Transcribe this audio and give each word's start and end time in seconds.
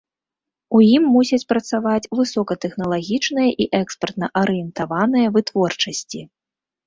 У 0.77 0.79
ім 0.95 1.03
мусяць 1.15 1.45
працаваць 1.51 2.09
высокатэхналагічныя 2.19 3.51
і 3.65 3.69
экспартна-арыентаваныя 3.81 5.27
вытворчасці. 5.39 6.21